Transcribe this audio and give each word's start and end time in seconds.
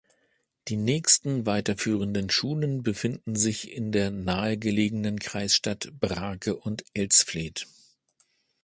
Die 0.69 0.77
nächsten 0.77 1.45
weiterführenden 1.45 2.31
Schulen 2.31 2.81
befinden 2.81 3.35
sich 3.35 3.71
in 3.71 3.91
der 3.91 4.09
nahe 4.09 4.57
gelegenen 4.57 5.19
Kreisstadt 5.19 5.89
Brake 5.99 6.55
und 6.55 6.83
Elsfleth. 6.95 7.67